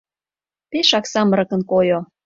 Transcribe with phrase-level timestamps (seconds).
[0.69, 1.99] Пешак самырыкын койо.